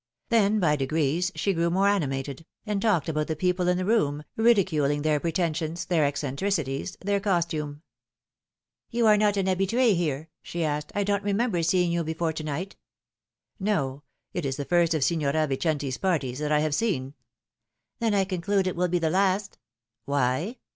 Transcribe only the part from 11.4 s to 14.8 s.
ber seeing you before to night."" No; it is the